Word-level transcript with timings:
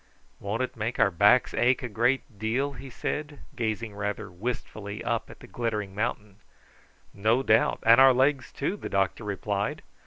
"Won't 0.39 0.63
it 0.63 0.75
make 0.75 0.97
our 0.99 1.11
backs 1.11 1.53
ache 1.53 1.83
a 1.83 2.17
deal?" 2.35 2.73
he 2.73 2.89
said, 2.89 3.37
gazing 3.55 3.93
rather 3.95 4.31
wistfully 4.31 5.03
up 5.03 5.29
at 5.29 5.41
the 5.41 5.45
glittering 5.47 5.93
mountain. 5.93 6.37
"No 7.13 7.43
doubt, 7.43 7.81
and 7.83 8.01
our 8.01 8.11
legs 8.11 8.51
too," 8.51 8.77
the 8.77 8.89
doctor 8.89 9.23
replied. 9.23 9.83